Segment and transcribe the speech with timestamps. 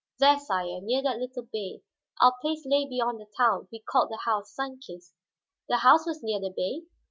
[0.17, 1.83] "There, sire, near that little bay.
[2.23, 5.13] Our place lay beyond the town; we called the house Sun Kist."
[5.69, 6.87] "The house was near the bay?"